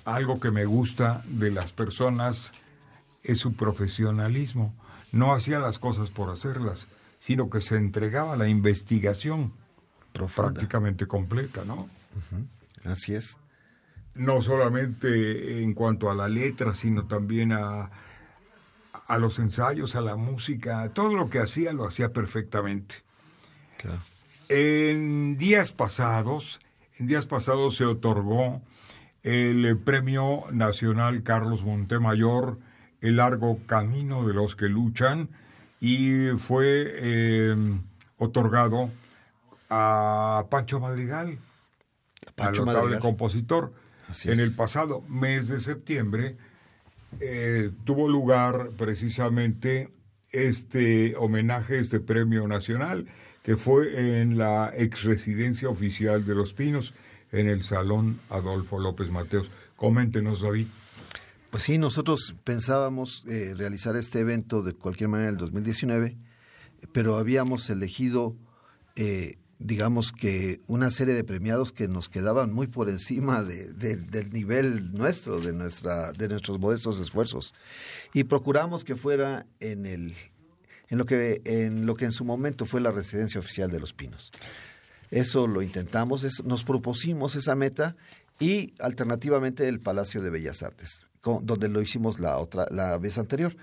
algo 0.05 0.39
que 0.39 0.51
me 0.51 0.65
gusta 0.65 1.23
de 1.27 1.51
las 1.51 1.71
personas 1.73 2.51
es 3.23 3.39
su 3.39 3.53
profesionalismo. 3.53 4.73
No 5.11 5.33
hacía 5.33 5.59
las 5.59 5.77
cosas 5.77 6.09
por 6.09 6.29
hacerlas, 6.29 6.87
sino 7.19 7.49
que 7.49 7.61
se 7.61 7.75
entregaba 7.75 8.33
a 8.33 8.37
la 8.37 8.47
investigación 8.47 9.53
Profunda. 10.11 10.51
prácticamente 10.51 11.07
completa, 11.07 11.63
¿no? 11.65 11.89
Así 12.83 13.13
es. 13.13 13.37
No 14.13 14.41
solamente 14.41 15.63
en 15.63 15.73
cuanto 15.73 16.09
a 16.11 16.15
la 16.15 16.27
letra, 16.27 16.73
sino 16.73 17.07
también 17.07 17.53
a, 17.53 17.89
a 19.07 19.17
los 19.17 19.39
ensayos, 19.39 19.95
a 19.95 20.01
la 20.01 20.15
música, 20.15 20.89
todo 20.93 21.15
lo 21.15 21.29
que 21.29 21.39
hacía 21.39 21.73
lo 21.73 21.87
hacía 21.87 22.11
perfectamente. 22.11 22.95
Claro. 23.77 23.99
En 24.49 25.37
días 25.37 25.71
pasados, 25.71 26.59
en 26.97 27.07
días 27.07 27.25
pasados 27.25 27.77
se 27.77 27.85
otorgó 27.85 28.61
el 29.23 29.77
Premio 29.77 30.43
Nacional 30.51 31.23
Carlos 31.23 31.63
Montemayor, 31.63 32.59
El 33.01 33.17
largo 33.17 33.59
camino 33.65 34.27
de 34.27 34.33
los 34.33 34.55
que 34.55 34.67
luchan, 34.67 35.29
y 35.79 36.29
fue 36.37 36.85
eh, 36.95 37.55
otorgado 38.17 38.89
a 39.71 40.45
Pancho 40.49 40.79
Madrigal, 40.79 41.39
Pancho 42.35 42.61
al 42.61 42.67
notable 42.67 42.81
Madrigal. 42.81 43.01
compositor. 43.01 43.73
Así 44.07 44.29
en 44.29 44.39
es. 44.39 44.49
el 44.49 44.55
pasado 44.55 45.01
mes 45.07 45.47
de 45.47 45.61
septiembre 45.61 46.37
eh, 47.19 47.71
tuvo 47.85 48.09
lugar 48.09 48.69
precisamente 48.77 49.89
este 50.31 51.15
homenaje, 51.15 51.79
este 51.79 51.99
premio 51.99 52.47
nacional, 52.47 53.07
que 53.43 53.57
fue 53.57 54.21
en 54.21 54.37
la 54.37 54.71
ex 54.75 55.03
residencia 55.03 55.69
oficial 55.69 56.25
de 56.25 56.35
Los 56.35 56.53
Pinos, 56.53 56.93
en 57.31 57.47
el 57.47 57.63
Salón 57.63 58.19
Adolfo 58.29 58.79
López 58.79 59.09
Mateos. 59.09 59.49
Coméntenos, 59.75 60.41
David. 60.41 60.67
Pues 61.49 61.63
sí, 61.63 61.77
nosotros 61.77 62.35
pensábamos 62.43 63.25
eh, 63.27 63.53
realizar 63.57 63.95
este 63.95 64.19
evento 64.19 64.63
de 64.63 64.73
cualquier 64.73 65.09
manera 65.09 65.29
en 65.29 65.35
el 65.35 65.39
2019, 65.39 66.17
pero 66.93 67.17
habíamos 67.17 67.69
elegido 67.69 68.37
eh, 68.95 69.37
digamos 69.63 70.11
que 70.11 70.59
una 70.67 70.89
serie 70.89 71.13
de 71.13 71.23
premiados 71.23 71.71
que 71.71 71.87
nos 71.87 72.09
quedaban 72.09 72.51
muy 72.51 72.67
por 72.67 72.89
encima 72.89 73.43
del 73.43 74.29
nivel 74.31 74.91
nuestro, 74.93 75.39
de, 75.39 75.53
nuestra, 75.53 76.11
de 76.13 76.27
nuestros 76.27 76.59
modestos 76.59 76.99
esfuerzos. 76.99 77.53
Y 78.13 78.23
procuramos 78.23 78.83
que 78.83 78.95
fuera 78.95 79.45
en, 79.59 79.85
el, 79.85 80.15
en, 80.89 80.97
lo 80.97 81.05
que, 81.05 81.41
en 81.45 81.85
lo 81.85 81.95
que 81.95 82.05
en 82.05 82.11
su 82.11 82.25
momento 82.25 82.65
fue 82.65 82.81
la 82.81 82.91
residencia 82.91 83.39
oficial 83.39 83.69
de 83.69 83.79
Los 83.79 83.93
Pinos. 83.93 84.31
Eso 85.11 85.45
lo 85.45 85.61
intentamos, 85.61 86.43
nos 86.43 86.63
propusimos 86.63 87.35
esa 87.35 87.55
meta 87.55 87.95
y 88.39 88.73
alternativamente 88.79 89.67
el 89.67 89.79
Palacio 89.79 90.21
de 90.21 90.31
Bellas 90.31 90.63
Artes, 90.63 91.05
donde 91.23 91.69
lo 91.69 91.81
hicimos 91.81 92.19
la, 92.19 92.37
otra, 92.37 92.65
la 92.71 92.97
vez 92.97 93.17
anterior. 93.17 93.55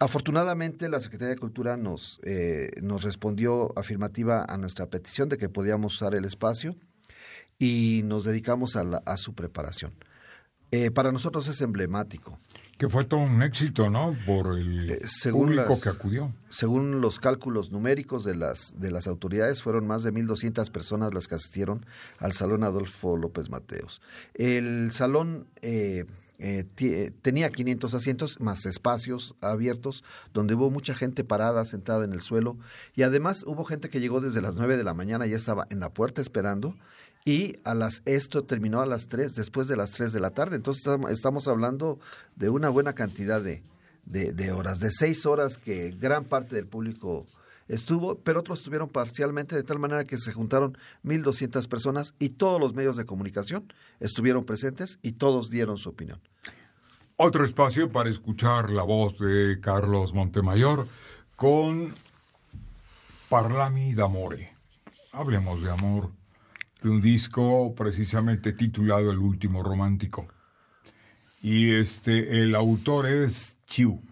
Afortunadamente, 0.00 0.88
la 0.88 0.98
Secretaría 0.98 1.34
de 1.34 1.38
Cultura 1.40 1.76
nos, 1.76 2.20
eh, 2.24 2.70
nos 2.82 3.04
respondió 3.04 3.76
afirmativa 3.78 4.44
a 4.48 4.58
nuestra 4.58 4.86
petición 4.86 5.28
de 5.28 5.38
que 5.38 5.48
podíamos 5.48 5.94
usar 5.94 6.14
el 6.14 6.24
espacio 6.24 6.74
y 7.58 8.02
nos 8.04 8.24
dedicamos 8.24 8.76
a, 8.76 8.80
a 9.06 9.16
su 9.16 9.34
preparación. 9.34 9.92
Eh, 10.72 10.90
para 10.90 11.12
nosotros 11.12 11.46
es 11.46 11.60
emblemático. 11.60 12.36
Que 12.78 12.88
fue 12.88 13.04
todo 13.04 13.20
un 13.20 13.42
éxito, 13.42 13.88
¿no? 13.88 14.16
Por 14.26 14.58
el 14.58 14.90
eh, 14.90 15.00
público 15.30 15.80
que 15.80 15.88
acudió. 15.88 16.32
Según 16.50 17.00
los 17.00 17.20
cálculos 17.20 17.70
numéricos 17.70 18.24
de 18.24 18.34
las, 18.34 18.74
de 18.78 18.90
las 18.90 19.06
autoridades, 19.06 19.62
fueron 19.62 19.86
más 19.86 20.02
de 20.02 20.12
1.200 20.12 20.70
personas 20.70 21.14
las 21.14 21.28
que 21.28 21.36
asistieron 21.36 21.86
al 22.18 22.32
Salón 22.32 22.64
Adolfo 22.64 23.16
López 23.16 23.48
Mateos. 23.48 24.00
El 24.34 24.90
salón 24.92 25.46
eh, 25.62 26.04
tenía 27.22 27.48
500 27.48 27.94
asientos 27.94 28.40
más 28.40 28.66
espacios 28.66 29.36
abiertos 29.40 30.02
donde 30.32 30.54
hubo 30.54 30.68
mucha 30.68 30.94
gente 30.94 31.22
parada, 31.22 31.64
sentada 31.64 32.04
en 32.04 32.12
el 32.12 32.20
suelo 32.20 32.58
y 32.96 33.02
además 33.02 33.44
hubo 33.46 33.64
gente 33.64 33.88
que 33.88 34.00
llegó 34.00 34.20
desde 34.20 34.42
las 34.42 34.56
9 34.56 34.76
de 34.76 34.84
la 34.84 34.94
mañana 34.94 35.26
y 35.26 35.30
ya 35.30 35.36
estaba 35.36 35.66
en 35.70 35.80
la 35.80 35.90
puerta 35.90 36.20
esperando 36.20 36.76
y 37.24 37.54
a 37.64 37.74
las 37.74 38.02
esto 38.04 38.44
terminó 38.44 38.80
a 38.80 38.86
las 38.86 39.08
3, 39.08 39.34
después 39.34 39.66
de 39.66 39.76
las 39.76 39.92
3 39.92 40.12
de 40.12 40.20
la 40.20 40.30
tarde. 40.30 40.56
Entonces 40.56 40.86
estamos 41.08 41.48
hablando 41.48 41.98
de 42.36 42.50
una 42.50 42.68
buena 42.68 42.92
cantidad 42.94 43.40
de, 43.40 43.62
de, 44.04 44.52
horas, 44.52 44.80
de 44.80 44.90
seis 44.90 45.24
horas 45.24 45.56
que 45.56 45.90
gran 45.92 46.24
parte 46.24 46.54
del 46.54 46.66
público 46.66 47.26
estuvo, 47.66 48.16
pero 48.16 48.40
otros 48.40 48.58
estuvieron 48.58 48.90
parcialmente, 48.90 49.56
de 49.56 49.62
tal 49.62 49.78
manera 49.78 50.04
que 50.04 50.18
se 50.18 50.32
juntaron 50.32 50.76
1.200 51.02 51.66
personas 51.66 52.14
y 52.18 52.30
todos 52.30 52.60
los 52.60 52.74
medios 52.74 52.96
de 52.96 53.06
comunicación 53.06 53.72
estuvieron 54.00 54.44
presentes 54.44 54.98
y 55.00 55.12
todos 55.12 55.48
dieron 55.48 55.78
su 55.78 55.88
opinión. 55.88 56.20
Otro 57.16 57.44
espacio 57.44 57.90
para 57.90 58.10
escuchar 58.10 58.68
la 58.70 58.82
voz 58.82 59.18
de 59.18 59.60
Carlos 59.60 60.12
Montemayor 60.12 60.86
con 61.36 61.94
Parlami 63.30 63.94
d'Amore. 63.94 64.52
Hablemos 65.12 65.62
de 65.62 65.70
amor 65.70 66.10
de 66.84 66.90
un 66.90 67.00
disco 67.00 67.74
precisamente 67.74 68.52
titulado 68.52 69.10
El 69.10 69.18
último 69.18 69.62
romántico. 69.62 70.28
Y 71.42 71.72
este 71.72 72.42
el 72.42 72.54
autor 72.54 73.06
es 73.06 73.58
Chiu. 73.66 74.02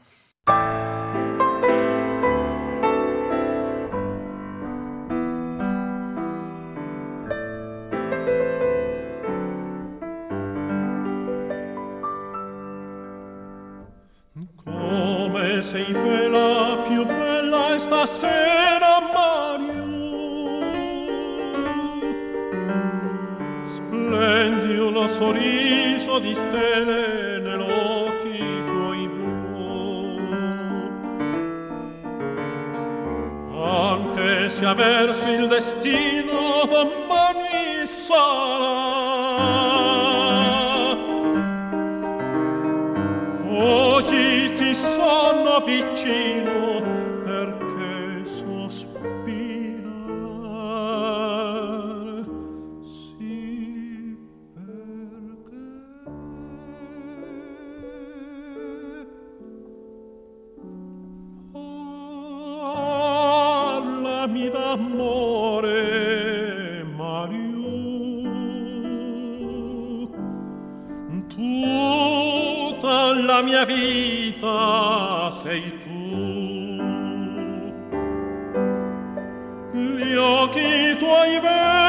sorriso 25.12 26.18
di 26.20 26.34
stelle 26.34 27.38
nell'occhi 27.38 28.62
tuoi 28.64 29.08
blu. 29.08 30.16
Anche 33.62 34.48
se 34.48 34.64
avverso 34.64 35.28
il 35.28 35.48
destino 35.48 36.64
domani 36.66 37.84
sarà, 37.84 38.70
oggi 43.50 44.54
ti 44.54 44.74
sono 44.74 45.60
vicino 45.60 46.41
Occhi 79.74 80.96
tuoi 81.00 81.40
veli 81.40 81.81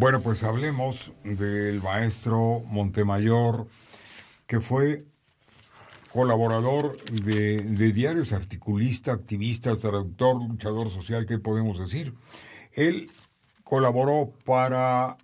Bueno, 0.00 0.20
pues 0.22 0.44
hablemos 0.44 1.12
del 1.24 1.82
maestro 1.82 2.62
Montemayor, 2.68 3.66
que 4.46 4.60
fue 4.60 5.04
colaborador 6.12 6.96
de, 7.10 7.62
de, 7.62 7.92
diarios, 7.92 8.32
articulista, 8.32 9.12
activista, 9.12 9.76
traductor, 9.76 10.36
luchador 10.36 10.90
social, 10.90 11.26
¿qué 11.26 11.38
podemos 11.38 11.78
decir? 11.78 12.14
Él 12.72 13.10
colaboró 13.70 14.34
para 14.44 15.16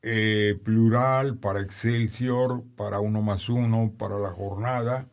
eh, 0.00 0.58
Plural, 0.64 1.36
para 1.36 1.60
Excelsior, 1.60 2.64
para 2.74 3.00
Uno 3.00 3.20
más 3.20 3.50
Uno, 3.50 3.92
para 3.98 4.18
La 4.18 4.30
Jornada 4.30 5.08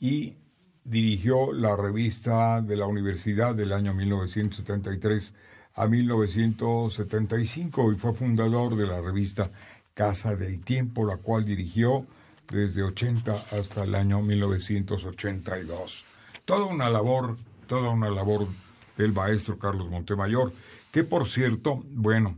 y 0.00 0.36
dirigió 0.82 1.52
la 1.52 1.76
revista 1.76 2.62
de 2.62 2.76
la 2.76 2.86
universidad 2.86 3.54
del 3.54 3.72
año 3.72 3.94
1973 3.94 5.34
a 5.74 5.86
1975 5.86 7.92
y 7.92 7.96
fue 7.96 8.12
fundador 8.12 8.74
de 8.74 8.88
la 8.88 9.00
revista 9.00 9.48
Casa 9.94 10.34
del 10.34 10.64
Tiempo, 10.64 11.06
la 11.06 11.16
cual 11.16 11.44
dirigió 11.44 12.06
desde 12.50 12.82
80 12.82 13.32
hasta 13.52 13.84
el 13.84 13.94
año 13.94 14.20
1982. 14.20 16.04
Toda 16.44 16.66
una 16.66 16.90
labor, 16.90 17.36
toda 17.68 17.90
una 17.90 18.10
labor 18.10 18.48
del 18.96 19.12
maestro 19.12 19.58
Carlos 19.58 19.88
Montemayor, 19.88 20.52
que 20.92 21.04
por 21.04 21.28
cierto, 21.28 21.82
bueno, 21.90 22.36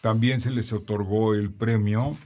también 0.00 0.40
se 0.40 0.50
les 0.50 0.72
otorgó 0.72 1.34
el 1.34 1.50
premio 1.50 2.16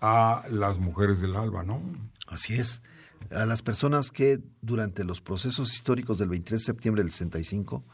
a 0.00 0.44
las 0.50 0.78
mujeres 0.78 1.20
del 1.20 1.36
Alba, 1.36 1.62
¿no? 1.62 1.82
Así 2.26 2.54
es. 2.54 2.82
A 3.30 3.44
las 3.46 3.62
personas 3.62 4.10
que 4.10 4.40
durante 4.62 5.04
los 5.04 5.20
procesos 5.20 5.74
históricos 5.74 6.18
del 6.18 6.28
23 6.28 6.60
de 6.60 6.64
septiembre 6.64 7.02
del 7.02 7.12
65 7.12 7.84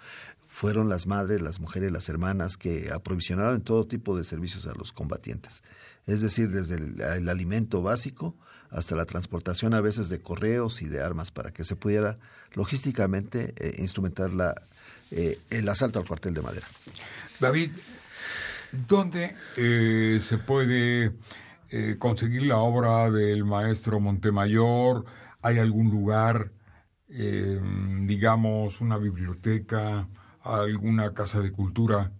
fueron 0.47 0.88
las 0.88 1.07
madres, 1.07 1.42
las 1.42 1.59
mujeres, 1.59 1.90
las 1.90 2.09
hermanas 2.09 2.57
que 2.57 2.92
aprovisionaron 2.92 3.62
todo 3.62 3.87
tipo 3.87 4.16
de 4.16 4.23
servicios 4.23 4.66
a 4.66 4.75
los 4.75 4.92
combatientes. 4.92 5.62
Es 6.07 6.20
decir, 6.20 6.51
desde 6.51 6.77
el, 6.77 7.29
alimento 7.29 7.83
básico 7.83 8.37
hasta 8.70 8.94
la 8.94 9.05
transportación 9.07 9.75
a 9.75 9.81
veces 9.81 10.09
de 10.09 10.20
correos 10.20 10.83
y 10.83 10.88
de 10.88 11.03
armas 11.03 11.33
para 11.33 11.53
que 11.53 11.64
se 11.64 11.75
pudiera 11.75 12.18
logísticamente 12.53 13.55
eh, 13.57 13.77
instrumentar 13.79 14.33
la, 14.33 14.55
eh, 15.11 15.38
el 15.51 15.69
asalto 15.69 15.99
al 15.99 16.07
cuartel 16.07 16.35
de 16.35 16.43
madera. 16.43 16.67
David, 17.40 17.71
¿dónde 18.73 19.35
eh, 19.57 20.21
se 20.23 20.38
puede 20.38 21.12
conseguir 21.99 22.43
la 22.43 22.59
obra 22.59 23.11
del 23.11 23.45
maestro 23.45 23.99
Montemayor? 23.99 25.05
¿Hay 25.43 25.59
algún 25.59 25.90
lugar, 25.90 26.53
digamos, 27.09 28.81
una 28.81 28.97
biblioteca? 28.97 30.09
alguna 30.45 31.14
casa 31.14 31.40
de 31.40 31.51
cultura? 31.53 32.12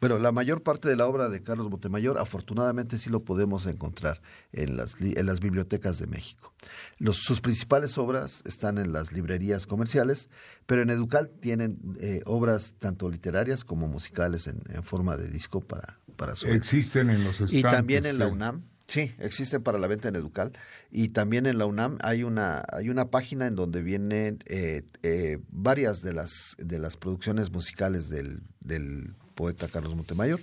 Bueno, 0.00 0.18
la 0.18 0.32
mayor 0.32 0.62
parte 0.62 0.88
de 0.88 0.96
la 0.96 1.06
obra 1.06 1.28
de 1.28 1.42
Carlos 1.42 1.68
Montemayor, 1.68 2.18
afortunadamente 2.18 2.96
sí 2.96 3.10
lo 3.10 3.22
podemos 3.22 3.66
encontrar 3.66 4.22
en 4.52 4.76
las, 4.76 4.96
en 4.98 5.26
las 5.26 5.40
bibliotecas 5.40 5.98
de 5.98 6.06
México. 6.06 6.54
Los, 6.98 7.18
sus 7.18 7.40
principales 7.40 7.98
obras 7.98 8.42
están 8.46 8.78
en 8.78 8.92
las 8.92 9.12
librerías 9.12 9.66
comerciales, 9.66 10.30
pero 10.64 10.80
en 10.80 10.90
Educal 10.90 11.30
tienen 11.40 11.78
eh, 12.00 12.22
obras 12.24 12.74
tanto 12.78 13.10
literarias 13.10 13.64
como 13.64 13.88
musicales 13.88 14.46
en, 14.46 14.60
forma 14.82 15.18
de 15.18 15.28
disco 15.28 15.60
para, 15.60 16.00
para 16.16 16.34
su 16.34 16.48
Existen 16.48 17.10
en 17.10 17.22
los 17.22 17.34
estantes, 17.34 17.58
Y 17.58 17.62
también 17.62 18.06
en 18.06 18.18
la 18.18 18.26
UNAM 18.26 18.62
Sí, 18.90 19.14
existen 19.20 19.62
para 19.62 19.78
la 19.78 19.86
venta 19.86 20.08
en 20.08 20.16
Educal. 20.16 20.50
Y 20.90 21.10
también 21.10 21.46
en 21.46 21.58
la 21.58 21.66
UNAM 21.66 21.98
hay 22.02 22.24
una, 22.24 22.64
hay 22.72 22.90
una 22.90 23.08
página 23.08 23.46
en 23.46 23.54
donde 23.54 23.82
vienen 23.82 24.42
eh, 24.46 24.82
eh, 25.04 25.38
varias 25.52 26.02
de 26.02 26.12
las, 26.12 26.56
de 26.58 26.80
las 26.80 26.96
producciones 26.96 27.52
musicales 27.52 28.08
del, 28.08 28.40
del 28.58 29.14
poeta 29.40 29.68
Carlos 29.68 29.94
Montemayor 29.94 30.40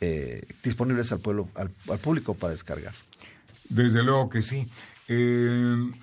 eh, 0.00 0.42
disponibles 0.62 1.10
al, 1.12 1.20
pueblo, 1.20 1.48
al, 1.54 1.70
público 1.98 2.34
para 2.34 2.52
descargar. 2.52 2.94
Desde 3.68 4.02
luego 4.02 4.28
que 4.28 4.42
sí. 4.42 4.68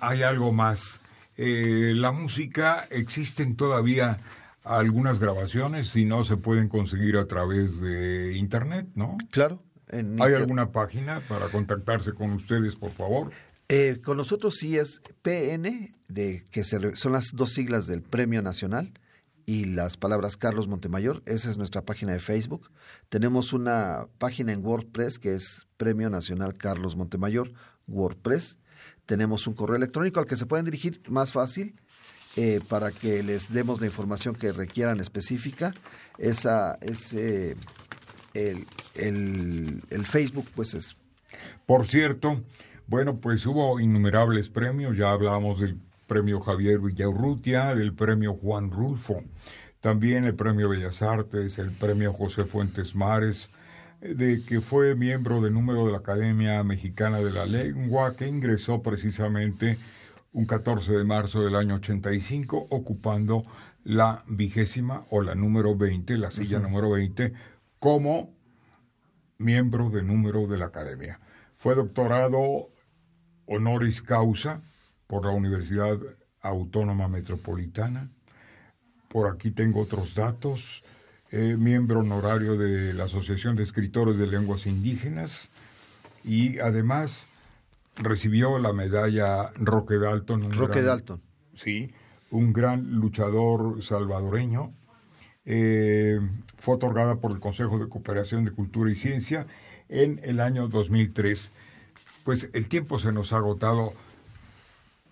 hay 0.00 0.22
algo 0.22 0.52
más. 0.52 1.00
la 1.36 2.12
música, 2.12 2.86
existen 2.90 3.56
todavía 3.56 4.18
algunas 4.64 5.18
grabaciones, 5.18 5.88
si 5.88 6.04
no 6.04 6.24
se 6.24 6.36
pueden 6.36 6.68
conseguir 6.68 7.16
a 7.16 7.26
través 7.26 7.80
de 7.80 8.36
Internet, 8.36 8.86
¿no? 8.94 9.16
Claro, 9.30 9.62
¿Hay 9.90 10.34
alguna 10.34 10.70
página 10.70 11.20
para 11.28 11.48
contactarse 11.48 12.12
con 12.12 12.32
ustedes, 12.32 12.76
por 12.76 12.90
favor? 12.90 13.30
Eh, 13.68 14.00
con 14.02 14.16
nosotros 14.16 14.56
sí 14.56 14.76
es 14.76 15.00
PN, 15.22 15.94
de, 16.08 16.44
que 16.50 16.64
son 16.64 17.12
las 17.12 17.30
dos 17.34 17.52
siglas 17.52 17.86
del 17.86 18.02
Premio 18.02 18.42
Nacional, 18.42 18.92
y 19.48 19.64
las 19.64 19.96
palabras 19.96 20.36
Carlos 20.36 20.68
Montemayor. 20.68 21.22
Esa 21.24 21.48
es 21.48 21.56
nuestra 21.56 21.80
página 21.80 22.12
de 22.12 22.20
Facebook. 22.20 22.70
Tenemos 23.08 23.54
una 23.54 24.06
página 24.18 24.52
en 24.52 24.62
WordPress 24.62 25.18
que 25.18 25.32
es 25.32 25.66
Premio 25.78 26.10
Nacional 26.10 26.58
Carlos 26.58 26.96
Montemayor, 26.96 27.54
WordPress. 27.86 28.58
Tenemos 29.06 29.46
un 29.46 29.54
correo 29.54 29.76
electrónico 29.76 30.20
al 30.20 30.26
que 30.26 30.36
se 30.36 30.44
pueden 30.44 30.66
dirigir 30.66 31.00
más 31.08 31.32
fácil 31.32 31.74
eh, 32.36 32.60
para 32.68 32.90
que 32.90 33.22
les 33.22 33.50
demos 33.50 33.80
la 33.80 33.86
información 33.86 34.34
que 34.34 34.52
requieran 34.52 35.00
específica. 35.00 35.72
Esa, 36.18 36.74
ese 36.82 37.56
el, 38.34 38.66
el, 38.94 40.04
Facebook, 40.04 40.46
pues 40.54 40.74
es. 40.74 40.94
Por 41.64 41.86
cierto, 41.86 42.44
bueno, 42.86 43.18
pues 43.18 43.46
hubo 43.46 43.80
innumerables 43.80 44.50
premios, 44.50 44.94
ya 44.94 45.10
hablábamos 45.10 45.60
del 45.60 45.78
premio 46.08 46.40
Javier 46.40 46.80
Villaurrutia, 46.80 47.76
del 47.76 47.94
premio 47.94 48.34
Juan 48.34 48.72
Rulfo, 48.72 49.22
también 49.80 50.24
el 50.24 50.34
premio 50.34 50.68
Bellas 50.68 51.02
Artes, 51.02 51.58
el 51.58 51.70
premio 51.70 52.12
José 52.12 52.44
Fuentes 52.44 52.96
Mares, 52.96 53.50
de 54.00 54.42
que 54.44 54.60
fue 54.60 54.96
miembro 54.96 55.40
de 55.40 55.50
número 55.50 55.86
de 55.86 55.92
la 55.92 55.98
Academia 55.98 56.64
Mexicana 56.64 57.18
de 57.18 57.30
la 57.30 57.46
Lengua, 57.46 58.16
que 58.16 58.26
ingresó 58.26 58.82
precisamente 58.82 59.78
un 60.32 60.46
14 60.46 60.92
de 60.92 61.04
marzo 61.04 61.42
del 61.42 61.54
año 61.54 61.76
85, 61.76 62.66
ocupando 62.70 63.44
la 63.84 64.24
vigésima 64.26 65.04
o 65.10 65.22
la 65.22 65.34
número 65.34 65.76
20, 65.76 66.16
la 66.16 66.30
silla 66.30 66.58
número 66.58 66.90
20, 66.90 67.32
como 67.78 68.34
miembro 69.36 69.90
de 69.90 70.02
número 70.02 70.46
de 70.46 70.58
la 70.58 70.66
Academia. 70.66 71.20
Fue 71.56 71.74
doctorado 71.74 72.70
honoris 73.46 74.02
causa 74.02 74.60
por 75.08 75.26
la 75.26 75.32
Universidad 75.32 75.98
Autónoma 76.40 77.08
Metropolitana. 77.08 78.08
Por 79.08 79.28
aquí 79.28 79.50
tengo 79.50 79.80
otros 79.80 80.14
datos. 80.14 80.84
Eh, 81.32 81.56
miembro 81.58 82.00
honorario 82.00 82.56
de 82.56 82.94
la 82.94 83.04
Asociación 83.04 83.56
de 83.56 83.64
Escritores 83.64 84.16
de 84.16 84.28
Lenguas 84.28 84.66
Indígenas 84.66 85.48
y 86.22 86.60
además 86.60 87.26
recibió 87.96 88.58
la 88.58 88.72
medalla 88.72 89.50
Roque 89.56 89.98
Dalton. 89.98 90.52
Roque 90.52 90.82
Dalton. 90.82 91.20
Sí, 91.54 91.92
un 92.30 92.52
gran 92.52 92.92
luchador 92.92 93.82
salvadoreño 93.82 94.72
eh, 95.50 96.20
fue 96.58 96.74
otorgada 96.74 97.16
por 97.16 97.30
el 97.30 97.40
Consejo 97.40 97.78
de 97.78 97.88
Cooperación 97.88 98.44
de 98.44 98.50
Cultura 98.50 98.90
y 98.90 98.94
Ciencia 98.94 99.46
en 99.88 100.20
el 100.22 100.40
año 100.40 100.68
2003. 100.68 101.52
Pues 102.24 102.50
el 102.52 102.68
tiempo 102.68 102.98
se 102.98 103.12
nos 103.12 103.32
ha 103.32 103.38
agotado. 103.38 103.94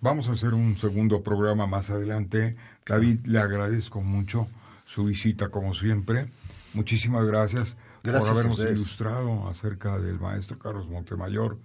Vamos 0.01 0.29
a 0.29 0.33
hacer 0.33 0.55
un 0.55 0.77
segundo 0.77 1.23
programa 1.23 1.67
más 1.67 1.91
adelante. 1.91 2.57
David, 2.85 3.21
le 3.25 3.39
agradezco 3.39 4.01
mucho 4.01 4.47
su 4.85 5.07
visita 5.07 5.49
como 5.49 5.75
siempre. 5.75 6.29
Muchísimas 6.75 7.25
gracias, 7.27 7.77
por 8.03 8.17
habernos 8.17 8.59
ilustrado 8.59 9.49
acerca 9.49 9.99
del 9.99 10.21
maestro 10.21 10.59
Carlos 10.59 10.89
Montemayor. 10.89 11.59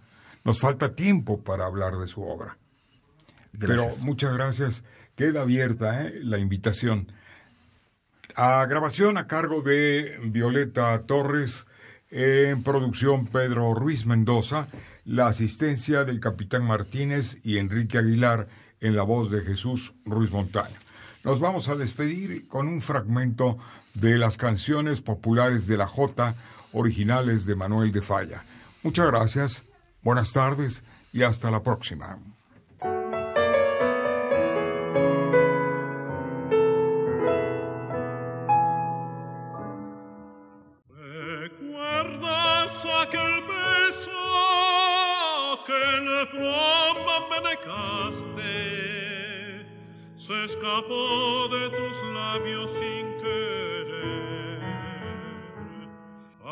Nos 0.44 0.60
falta 0.60 0.96
tiempo 0.96 1.41
para 1.41 1.65
hablar 1.65 1.98
de 1.98 2.08
su 2.08 2.24
obra. 2.24 2.58
Pero 3.60 3.88
muchas 4.06 4.34
gracias. 4.34 4.84
Queda 5.15 5.41
abierta 5.41 6.08
¿eh? 6.08 6.20
la 6.24 6.39
invitación. 6.39 7.12
A 8.36 8.65
grabación 8.65 9.17
a 9.17 9.28
cargo 9.28 9.62
de 9.62 10.17
Violeta 10.24 11.00
Torres, 11.04 11.67
en 12.10 12.63
producción 12.63 13.28
Pedro 13.28 13.74
Ruiz 13.74 14.06
Mendoza, 14.06 14.67
la 15.06 15.28
asistencia 15.28 16.04
del 16.04 16.20
capitán 16.20 16.64
Martínez 16.64 17.38
y 17.44 17.58
Enrique 17.58 17.98
Aguilar 17.98 18.48
en 18.80 18.96
la 18.96 19.04
voz 19.04 19.32
de 19.32 19.42
Jesús 19.42 19.94
Ruiz 20.06 20.32
Montaño. 20.32 20.76
Nos 21.24 21.40
vamos 21.40 21.70
a 21.70 21.76
despedir 21.76 22.48
con 22.48 22.68
un 22.68 22.82
fragmento 22.82 23.58
de 23.94 24.18
las 24.18 24.38
canciones 24.38 25.02
populares 25.02 25.68
de 25.68 25.78
la 25.78 25.88
Jota 25.88 26.36
originales 26.74 27.46
de 27.46 27.56
Manuel 27.56 27.92
de 27.92 28.02
Falla. 28.02 28.44
Muchas 28.84 29.08
gracias, 29.08 29.64
buenas 30.02 30.34
tardes 30.34 30.84
y 31.14 31.24
hasta 31.24 31.52
la 31.52 31.62
próxima. 31.62 32.18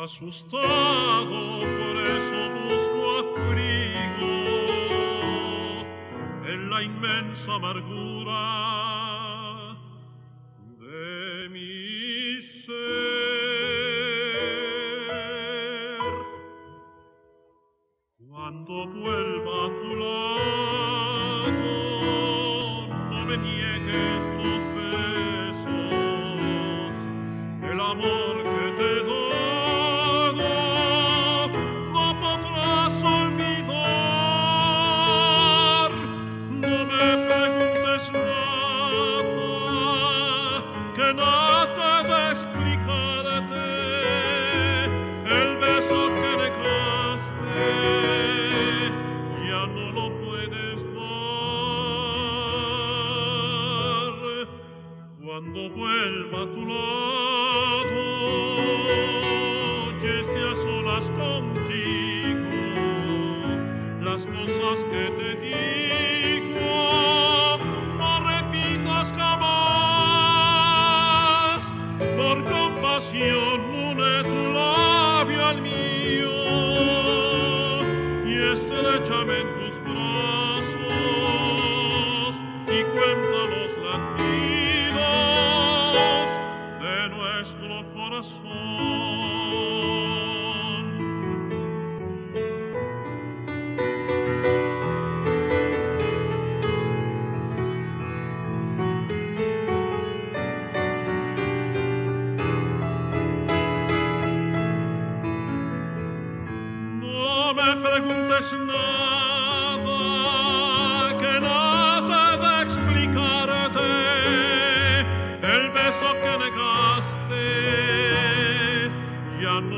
Asustado 0.02 1.60
por 1.60 1.96
eso 2.08 2.48
busco 2.64 3.00
abrigo 3.18 4.32
en 6.48 6.70
la 6.70 6.82
inmensa 6.82 7.52
amargura 7.56 8.46
de 10.78 11.48
mi 11.50 12.40
ser. 12.40 12.79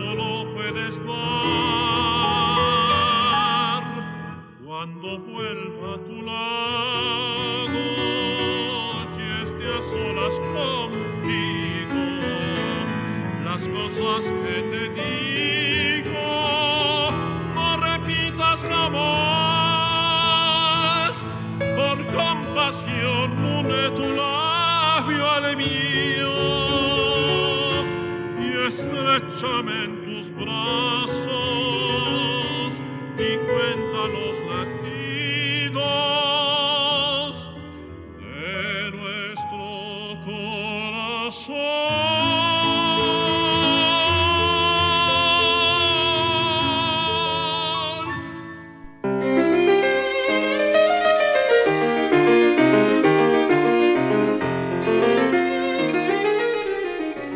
No 0.02 0.14
lo 0.14 0.52
puedes 0.54 0.98
dar. 1.06 1.12
Cuando 4.64 5.18
vuelva 5.20 5.94
a 5.94 5.98
tu 5.98 6.22
lado, 6.22 7.78
que 9.16 9.26
esté 9.44 9.66
a 9.78 9.82
solas 9.92 10.34
contigo, 10.56 12.02
las 13.44 13.62
cosas 13.68 14.22
que 14.42 14.56
te 14.72 14.82
digo, 15.00 16.24
no 17.54 17.66
repitas 17.76 18.58
jamás. 18.62 19.54
Por 21.76 21.98
compasión, 22.06 23.28
une 23.44 23.82
tu 23.96 24.06
labio 24.16 25.24
al 25.30 25.56
mío 25.56 26.41
y 28.82 28.88
estrechame 28.88 29.84
en 29.84 30.04
tus 30.04 30.34
brazos 30.34 31.81